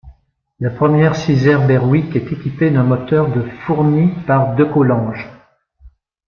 La 0.59 0.71
première 0.71 1.15
Sizaire-Berwick 1.15 2.15
est 2.15 2.31
équipée 2.31 2.71
d'un 2.71 2.81
moteur 2.81 3.31
de 3.31 3.43
fourni 3.67 4.09
par 4.25 4.55
Decolange. 4.55 5.29